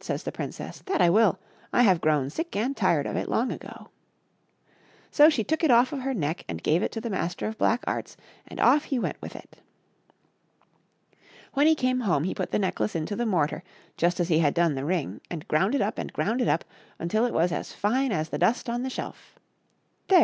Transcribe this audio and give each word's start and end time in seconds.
says 0.00 0.22
the 0.22 0.30
princess," 0.30 0.80
that 0.86 1.02
I 1.02 1.10
will! 1.10 1.40
I 1.72 1.82
have 1.82 2.00
grown 2.00 2.30
sick 2.30 2.54
and 2.54 2.76
tired 2.76 3.04
of 3.04 3.16
it 3.16 3.28
long 3.28 3.50
ago." 3.50 3.88
So 5.10 5.28
she 5.28 5.42
took 5.42 5.64
it 5.64 5.72
off 5.72 5.92
of 5.92 6.02
her 6.02 6.14
neck 6.14 6.44
and 6.48 6.62
gave 6.62 6.84
it 6.84 6.92
to 6.92 7.00
the 7.00 7.10
Master 7.10 7.48
of 7.48 7.58
Black 7.58 7.82
Arts, 7.84 8.16
and 8.46 8.60
off 8.60 8.84
he 8.84 8.98
went 9.00 9.20
with 9.20 9.34
it. 9.34 9.58
When 11.54 11.66
he 11.66 11.74
came 11.74 11.98
home 12.02 12.22
he 12.22 12.32
put 12.32 12.52
the 12.52 12.60
necklace 12.60 12.94
into 12.94 13.16
the 13.16 13.26
mortar, 13.26 13.64
just 13.96 14.20
as 14.20 14.28
he 14.28 14.38
had 14.38 14.54
done 14.54 14.76
the 14.76 14.84
ring, 14.84 15.20
and 15.32 15.48
ground 15.48 15.74
it 15.74 15.82
up 15.82 15.98
and 15.98 16.12
ground 16.12 16.40
it 16.40 16.46
up 16.46 16.64
until 17.00 17.24
it 17.26 17.34
was 17.34 17.50
as 17.50 17.72
fine 17.72 18.12
as 18.12 18.28
the 18.28 18.38
dust 18.38 18.70
on 18.70 18.84
the 18.84 18.90
shelf. 18.90 19.36
There 20.06 20.16